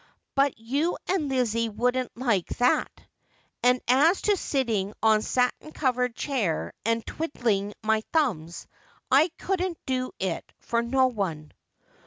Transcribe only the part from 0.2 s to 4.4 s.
But you and Lizzie wouldn't like that. And as to